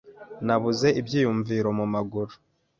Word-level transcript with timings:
Nabuze 0.45 0.87
ibyiyumvo 0.99 1.53
mumaguru. 1.77 2.33